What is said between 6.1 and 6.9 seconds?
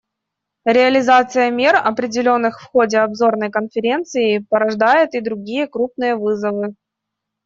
вызовы.